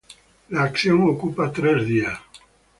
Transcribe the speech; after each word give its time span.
La 0.49 0.63
acción 0.63 1.03
ocupa 1.07 1.51
tres 1.51 1.85
días. 1.85 2.19